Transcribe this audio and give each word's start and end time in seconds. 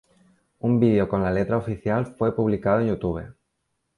Un 0.61 0.79
video 0.79 1.07
con 1.07 1.21
la 1.21 1.29
letra 1.29 1.57
oficial 1.59 2.15
fue 2.17 2.35
publicado 2.35 2.79
en 2.79 2.87
YouTube. 2.87 3.35